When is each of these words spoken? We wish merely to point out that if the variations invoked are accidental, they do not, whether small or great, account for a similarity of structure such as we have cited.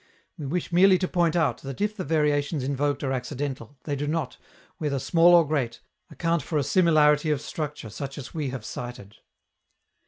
We 0.35 0.47
wish 0.47 0.71
merely 0.71 0.97
to 0.97 1.07
point 1.07 1.35
out 1.35 1.59
that 1.61 1.79
if 1.79 1.95
the 1.95 2.03
variations 2.03 2.63
invoked 2.63 3.03
are 3.03 3.11
accidental, 3.11 3.77
they 3.83 3.95
do 3.95 4.07
not, 4.07 4.39
whether 4.79 4.97
small 4.97 5.35
or 5.35 5.47
great, 5.47 5.79
account 6.09 6.41
for 6.41 6.57
a 6.57 6.63
similarity 6.63 7.29
of 7.29 7.39
structure 7.39 7.91
such 7.91 8.17
as 8.17 8.33
we 8.33 8.49
have 8.49 8.65
cited. 8.65 9.17